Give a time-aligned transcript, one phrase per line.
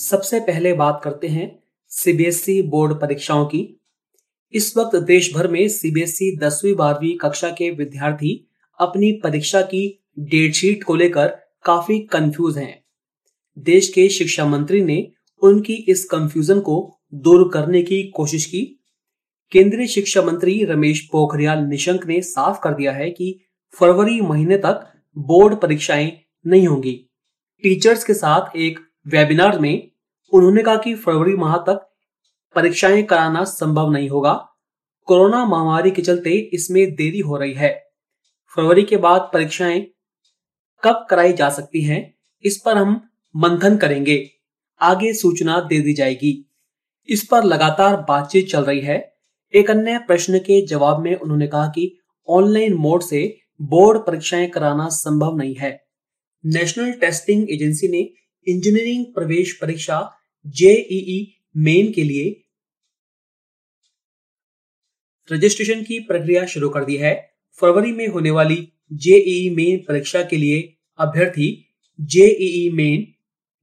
[0.00, 3.80] सबसे पहले बात करते हैं सीबीएसई बोर्ड परीक्षाओं की।
[4.52, 10.54] इस वक्त देश भर में सीबीएसई दसवीं बारहवीं कक्षा के विद्यार्थी अपनी परीक्षा की डेट
[10.54, 11.26] शीट को लेकर
[11.64, 12.84] काफ़ी कंफ्यूज हैं।
[13.58, 15.10] देश के शिक्षा मंत्री ने
[15.42, 18.80] उनकी इस कंफ्यूजन को दूर करने की कोशिश की।
[19.52, 23.40] केंद्रीय शिक्षा मंत्री रमेश पोखरियाल निशंक ने साफ़ कर दिया है कि
[23.72, 26.12] फरवरी महीने तक बोर्ड परीक्षाएँ
[26.46, 27.10] नहीं होंगी।
[27.62, 29.89] टीचर्स के साथ एक वेबिनार में
[30.32, 31.90] उन्होंने कहा कि फरवरी माह तक
[32.54, 34.48] परीक्षाएँ कराना संभव नहीं होगा।
[35.04, 37.84] कोरोना महामारी के चलते इसमें देरी हो रही है।
[38.56, 39.80] फरवरी के बाद परीक्षाएँ
[40.84, 42.14] कब कराई जा सकती हैं,
[42.44, 44.30] इस पर हम मंथन करेंगे।
[44.80, 46.52] आगे सूचना दे दी जाएगी।
[47.08, 49.14] इस पर लगातार बातचीत चल रही है।
[49.54, 54.88] एक अन्य प्रश्न के जवाब में उन्होंने कहा कि ऑनलाइन मोड से बोर्ड परीक्षाएँ कराना
[54.88, 55.84] संभव नहीं है।
[56.46, 58.10] नेशनल टेस्टिंग एजेंसी ने
[58.46, 60.12] इंजीनियरिंग प्रवेश परीक्षा
[60.46, 62.44] जेईई मेन के लिए
[65.32, 70.36] रजिस्ट्रेशन की प्रक्रिया शुरू कर दी है। फरवरी में होने वाली जेईई मेन परीक्षा के
[70.36, 71.66] लिए अभ्यर्थी
[72.00, 73.14] JEE Main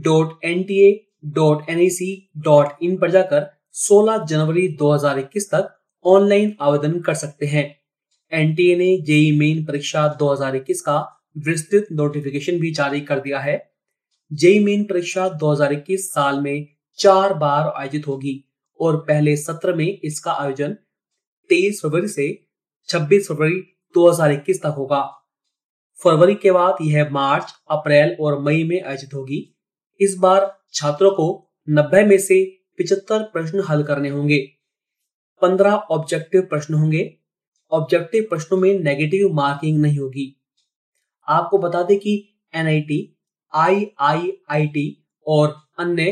[0.00, 5.80] dot N T A dot N C dot in पर जाकर 16 जनवरी 2021 तक
[6.04, 7.78] ऑनलाइन आवेदन कर सकते हैं।
[8.32, 13.67] एनटीए ने जेई मेन परीक्षा 2021 का विस्तृत नोटिफिकेशन भी जारी कर दिया है।
[14.32, 16.66] जेई मेन परीक्षा 2021 साल में
[16.98, 18.44] चार बार आयोजित होगी
[18.80, 20.76] और पहले सत्र में इसका आयोजन
[21.48, 22.46] 23 फरवरी से
[22.88, 23.62] 26 फरवरी
[23.94, 25.24] 2021 तक होगा।
[26.04, 29.54] फरवरी के बाद यह मार्च अप्रैल और मई में आयोजित होगी।
[30.00, 34.52] इस बार छात्रों को 90 में से 75 प्रश्न हल करने होंगे।
[35.42, 37.18] 15 ऑब्जेक्टिव प्रश्न होंगे।
[37.70, 40.42] ऑब्जेक्टिव प्रश्नों में नेगेटिव मार्किंग नहीं होगी।
[41.28, 43.17] आपको बता दें कि एनआईटी,
[43.54, 44.86] आईआईआईटी
[45.26, 46.10] और अन्य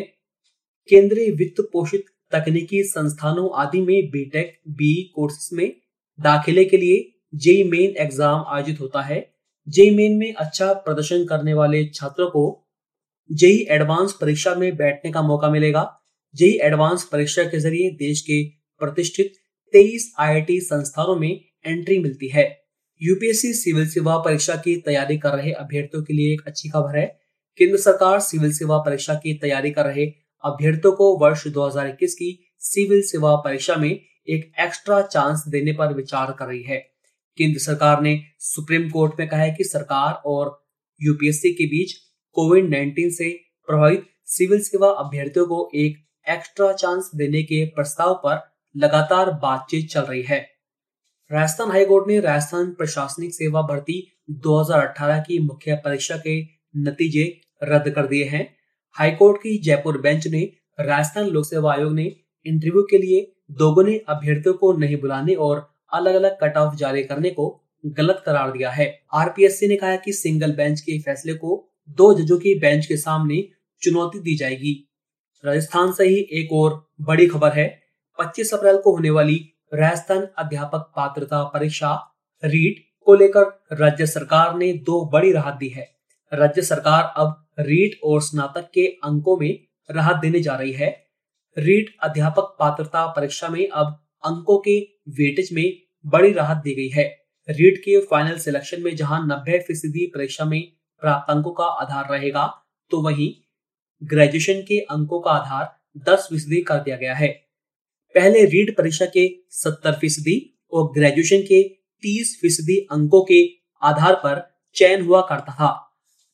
[0.91, 5.73] केंद्रीय वित्त पोषित तकनीकी संस्थानों आदि में बीटेक बी कोर्सेज में
[6.19, 7.05] दाखिले के लिए
[7.35, 9.21] जेई मेन एग्ज़ाम आयोजित होता है।
[9.69, 12.45] जेई मेन में अच्छा प्रदर्शन करने वाले छात्रों को
[13.31, 15.83] जेई एडवांस परीक्षा में बैठने का मौका मिलेगा।
[16.35, 18.43] जेई एडवांस परीक्षा के ज़रिए देश के
[18.81, 19.33] प्रतिष्ठित
[19.75, 21.31] 23 आईआईटी संस्थानों में
[21.67, 22.45] एंट्री मिलती है।
[23.01, 27.07] यूपीएससी सिविल सेवा परीक्षा की तैयारी कर रहे अभ्यर्थियों के लिए एक अच्छी खबर है।
[27.59, 30.07] केंद्र सरकार सिविल सेवा परीक्षा की तैयारी कर रहे
[30.45, 33.91] अभ्यर्थियों को वर्ष 2021 की सिविल सेवा परीक्षा में
[34.29, 36.77] एक एक्स्ट्रा चांस देने पर विचार कर रही है।
[37.37, 40.67] केंद्र सरकार ने सुप्रीम कोर्ट में कहा है कि सरकार और
[41.03, 41.93] यूपीएससी के बीच
[42.33, 43.31] कोविड 19 से
[43.67, 45.97] प्रभावित सिविल सेवा अभ्यर्थियों को एक
[46.29, 50.41] एक्स्ट्रा चांस देने के प्रस्ताव पर लगातार बातचीत चल रही है।
[51.33, 58.07] राजस्थान हाईकोर्ट ने राजस्थान प्रशासनिक सेवा भर्ती 2018 की मुख्य परीक्षा के नतीजे रद्द कर
[58.07, 58.57] दिए हैं।
[58.93, 64.55] हाईकोर्ट की जयपुर बेंच ने, राजस्थान लोक सेवा आयोग ने इंटरव्यू के लिए दोगुने अभ्यर्थियों
[64.55, 69.03] को नहीं बुलाने और अलग अलग कट ऑफ़ जारी करने को गलत करार दिया है।
[69.15, 73.49] आरपीएससी ने कहा कि सिंगल बेंच के फैसले को दो जजों की बेंच के सामने
[73.83, 74.91] चुनौती दी जाएगी।
[75.45, 77.83] राजस्थान से ही एक और बड़ी खबर है।
[78.19, 84.73] 25 अप्रैल को होने वाली राजस्थान अध्यापक पात्रता परीक्षा, रीट को लेकर राज्य सरकार ने
[84.73, 85.96] दो बड़ी राहत दी है।
[86.33, 89.59] राज्य सरकार अब रीट और स्नातक के अंकों में
[89.91, 90.89] राहत देने जा रही है।
[91.57, 93.87] रीट अध्यापक पात्रता परीक्षा में अब
[94.25, 94.79] अंकों के
[95.17, 95.65] वेटेज में
[96.05, 97.05] बड़ी राहत दी गई है।
[97.49, 100.61] रीट के फाइनल सिलेक्शन में जहाँ नब्बे फ़ीसदी परीक्षा में
[101.03, 102.47] प्राप्त अंकों का आधार रहेगा
[102.91, 103.33] तो वहीं
[104.03, 105.75] ग्रेजुएशन के अंकों का आधार
[106.07, 107.29] दस फ़ीसदी कर दिया गया है।
[108.15, 110.39] पहले रीट परीक्षा के सत्तर फ़ीसदी
[110.73, 111.63] और ग्रेजुएशन के
[112.03, 113.45] तीस फ़ीसदी अंकों के
[113.83, 114.47] आधार पर
[114.77, 115.86] चयन हुआ करता था।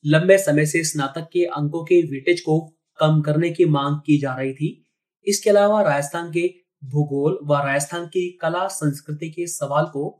[0.05, 2.59] लंबे समय से स्नातक के अंकों के वेटेज को
[2.99, 4.79] कम करने की मांग की जा रही थी।
[5.27, 6.47] इसके अलावा राजस्थान के
[6.83, 10.19] भूगोल व राजस्थान की कला संस्कृति के सवाल को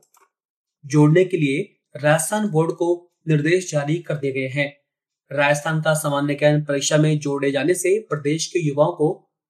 [0.84, 1.62] जोड़ने के लिए
[1.96, 2.88] राजस्थान बोर्ड को
[3.28, 4.72] निर्देश जारी कर दिए गए हैं।
[5.30, 9.08] राजस्थान का सामान्य ज्ञान परीक्षा में जोड़े जाने से प्रदेश के युवाओं को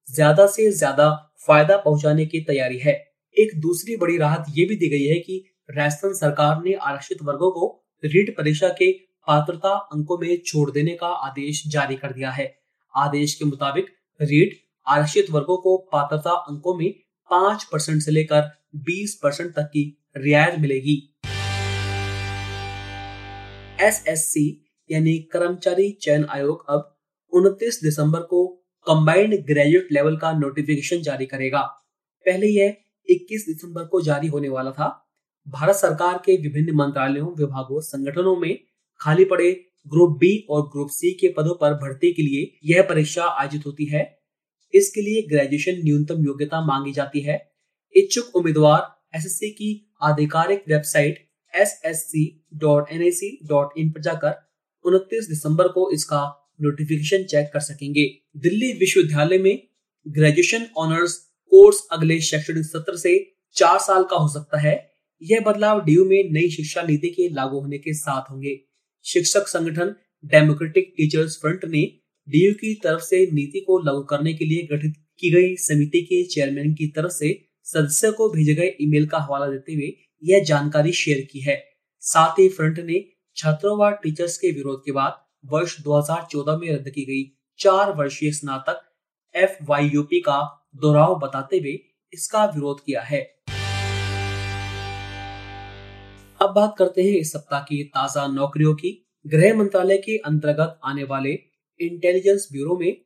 [0.09, 1.11] ज़्यादा से ज़्यादा
[1.47, 2.93] फ़ायदा पहुँचाने की तैयारी है।
[3.37, 7.51] एक दूसरी बड़ी राहत ये भी दी गई है कि राजस्थान सरकार ने आरक्षित वर्गों
[7.51, 7.67] को
[8.03, 8.91] रीट परीक्षा के
[9.27, 12.59] पात्रता अंकों में छोड़ देने का आदेश जारी कर दिया है।
[12.97, 13.87] आदेश के मुताबिक
[14.23, 16.93] रीट आरक्षित वर्गों को पात्रता अंकों में
[17.31, 21.17] पाँच परसेंट से लेकर बीस परसेंट तक की रियायत मिलेगी।
[23.81, 26.99] एसएससी यानी कर्मचारी चयन आयोग अब
[27.33, 28.47] 29 दिसंबर को
[28.87, 31.61] कंबाइंड ग्रेजुएट लेवल का नोटिफिकेशन जारी करेगा।
[32.27, 32.77] पहले यह
[33.09, 35.09] 21 दिसंबर को जारी होने वाला था।
[35.49, 38.59] भारत सरकार के विभिन्न मंत्रालयों, विभागों, संगठनों में
[39.01, 39.51] खाली पड़े
[39.87, 43.85] ग्रुप बी और ग्रुप सी के पदों पर भर्ती के लिए यह परीक्षा आयोजित होती
[43.85, 44.03] है।
[44.75, 47.39] इसके लिए ग्रेजुएशन न्यूनतम योग्यता मांगी जाती है।
[47.95, 49.69] इच्छुक उम्मीदवार एसएससी की
[50.03, 51.19] आधिकारिक website
[51.55, 52.25] S S C
[52.55, 54.35] dot N C dot in पर जाकर
[54.85, 56.23] उनतीस दिसंबर को इसका
[56.63, 58.05] नोटिफिकेशन चेक कर सकेंगे।
[58.37, 59.63] दिल्ली विश्वविद्यालय में
[60.07, 61.17] ग्रेजुएशन ऑनर्स
[61.53, 63.17] कोर्स अगले शैक्षणिक सत्र से
[63.57, 64.77] चार साल का हो सकता है।
[65.23, 68.61] यह बदलाव डीयू में नई शिक्षा नीति के लागू होने के साथ होंगे।
[69.05, 71.83] शिक्षक संगठन डेमोक्रेटिक टीचर्स फ्रंट ने
[72.29, 76.23] डीयू की तरफ़ से नीति को लागू करने के लिए गठित की गई समिति के
[76.25, 77.33] चेयरमैन की तरफ़ से
[77.67, 79.93] सदस्य को भेजे गए ईमेल का हवाला देते हुए
[80.23, 81.63] यह जानकारी शेयर की है।
[82.03, 83.05] साथ ही फ्रंट ने
[83.37, 87.23] छात्रों व टीचर्स के विरोध के बाद वर्ष 2014 में रद्द की गई
[87.59, 88.83] चार वर्षीय स्नातक
[89.35, 89.57] एफ़
[90.21, 90.41] का
[90.77, 91.79] दोहराव बताते हुए
[92.13, 93.23] इसका विरोध किया है।
[96.55, 98.91] बात करते हैं इस सप्ताह की ताज़ा नौकरियों की।
[99.25, 101.33] गृह मंत्रालय के अंतर्गत आने वाले
[101.81, 102.97] इंटेलिजेंस ब्यूरो में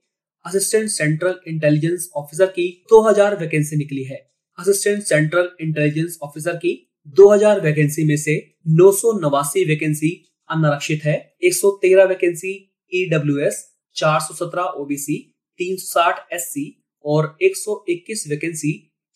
[0.44, 4.16] असिस्टेंट सेंट्रल इंटेलिजेंस ऑफिसर की 2000 वैकेंसी निकली है।
[4.58, 6.72] असिस्टेंट सेंट्रल इंटेलिजेंस ऑफिसर की
[7.16, 8.36] 2000 वैकेंसी में से
[8.68, 10.10] नौ सौ नवासी वैकेंसी
[10.50, 12.52] अनारक्षित है। 113 वैकेंसी
[12.92, 13.64] ईडब्ल्यू एस
[13.96, 15.16] चार सौ सत्रह ओबीसी
[15.60, 16.64] तीन सौ साठ एस सी
[17.04, 18.72] और 121 वैकेंसी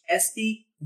[0.09, 0.33] एस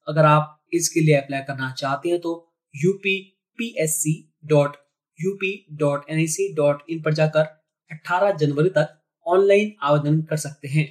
[0.07, 2.33] अगर आप इसके लिए अप्लाई करना चाहते हैं तो
[2.75, 3.19] UP
[3.59, 4.13] P S C
[4.45, 4.75] dot
[5.19, 7.45] UP dot N I C dot in पर जाकर
[7.91, 8.95] 18 जनवरी तक
[9.25, 10.87] ऑनलाइन आवेदन कर सकते हैं।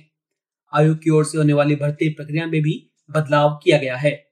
[0.74, 4.26] आयोग की ओर से होने वाली भर्ती प्रक्रिया में भी बदलाव किया गया है।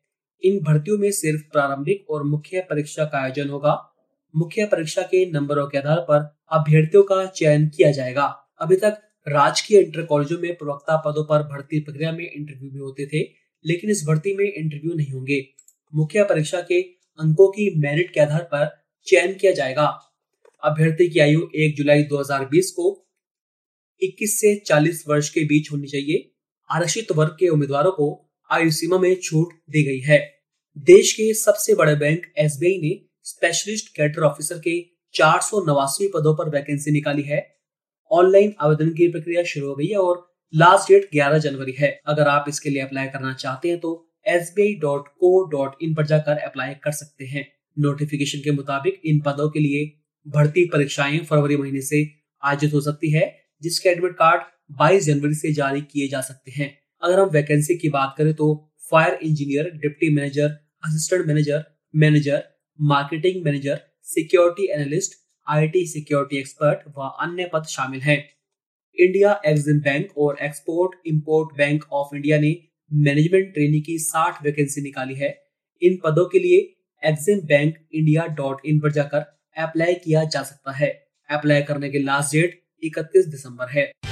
[0.44, 3.92] इन भर्तियों में सिर्फ़ प्रारंभिक और मुख्य परीक्षा का आयोजन होगा।
[4.36, 8.24] मुख्य परीक्षा के नंबरों के आधार पर अभ्यर्थियों का चयन किया जाएगा।
[8.60, 8.98] अभी तक
[9.28, 13.30] राजकीय इंटर कॉलेजों में प्रवक्ता पदों पर भर्ती प्रक्रिया में इंटरव्यू भी होते थे,
[13.66, 15.48] लेकिन इस भर्ती में इंटरव्यू नहीं होंगे।
[15.94, 16.82] मुख्य परीक्षा के
[17.18, 20.00] अंकों की मेरिट के आधार पर चयन किया जाएगा।
[20.62, 23.08] अभ्यर्थी की आयु 1 जुलाई 2020 को
[24.02, 26.31] 21 से 40 वर्ष के बीच होनी चाहिए।
[26.72, 28.04] आरक्षित वर्ग के उम्मीदवारों को
[28.50, 30.18] आयु सीमा में छूट दी गई है।
[30.78, 34.80] देश के सबसे बड़े बैंक एसबीआई ने स्पेशलिस्ट कैडर ऑफिसर के
[35.14, 35.40] चार
[36.08, 37.40] पदों पर वैकेंसी निकाली है।
[38.10, 40.24] ऑनलाइन आवेदन की प्रक्रिया शुरू हो गई है और
[40.54, 43.92] लास्ट डेट 11 जनवरी है। अगर आप इसके लिए अप्लाई करना चाहते हैं तो
[44.26, 47.46] एस पर जाकर अप्लाई कर सकते हैं।
[47.78, 49.84] नोटिफिकेशन के मुताबिक इन पदों के लिए
[50.26, 52.04] भर्ती परीक्षाएँ फरवरी महीने से
[52.42, 54.42] आयोजित हो सकती है, जिसके एडमिट कार्ड
[54.78, 58.74] 22 जनवरी से जारी किए जा सकते हैं। अगर हम वैकेंसी की बात करें तो
[58.90, 60.48] fire engineer, deputy manager,
[60.84, 61.64] assistant manager
[61.96, 62.44] manager,
[62.80, 65.12] marketing manager, security analyst,
[65.48, 68.28] IT security expert व अन्य पद शामिल हैं।
[68.98, 72.56] इंडिया एक्सिम बैंक और export import bank of India ने
[72.92, 75.42] मैनेजमेंट ट्रेनिंग की 60 वैकेंसी निकाली है।
[75.82, 76.58] इन पदों के लिए
[77.08, 79.18] Exim bank India dot in पर जाकर
[79.56, 84.11] अप्लाई किया जा सकता है। अप्लाई करने के लास्ट डेट 31 दिसंबर है।